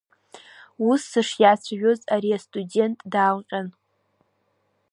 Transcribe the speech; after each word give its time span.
Ус 0.89 1.01
сышиацәажәоз, 1.11 1.99
ари 2.13 2.31
астудент, 2.37 2.97
даалҟьан… 3.11 3.67